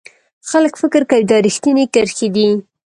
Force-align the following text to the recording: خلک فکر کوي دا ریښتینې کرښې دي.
خلک 0.49 0.73
فکر 0.81 1.01
کوي 1.09 1.23
دا 1.29 1.37
ریښتینې 1.45 1.85
کرښې 1.93 2.27
دي. 2.35 2.49